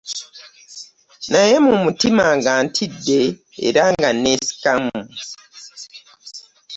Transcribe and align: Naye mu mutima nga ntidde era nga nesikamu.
Naye 1.31 1.55
mu 1.65 1.73
mutima 1.83 2.25
nga 2.37 2.53
ntidde 2.65 3.21
era 3.67 3.83
nga 3.93 4.09
nesikamu. 4.23 4.99